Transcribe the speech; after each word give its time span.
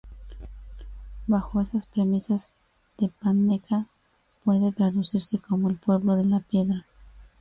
Bajo 1.27 1.61
esas 1.61 1.85
premisas, 1.85 2.53
"tepaneca" 2.95 3.85
puede 4.43 4.71
traducirse 4.71 5.37
como 5.37 5.69
El 5.69 5.75
pueblo 5.77 6.15
de 6.15 6.25
la 6.25 6.39
piedra. 6.39 6.87